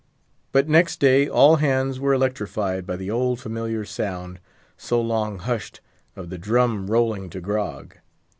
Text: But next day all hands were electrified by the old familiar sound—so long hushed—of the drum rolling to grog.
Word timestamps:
But 0.51 0.67
next 0.67 0.99
day 0.99 1.29
all 1.29 1.57
hands 1.57 1.99
were 1.99 2.11
electrified 2.11 2.87
by 2.87 2.95
the 2.95 3.11
old 3.11 3.39
familiar 3.39 3.85
sound—so 3.85 4.99
long 4.99 5.37
hushed—of 5.37 6.31
the 6.31 6.39
drum 6.39 6.87
rolling 6.89 7.29
to 7.29 7.39
grog. 7.39 7.97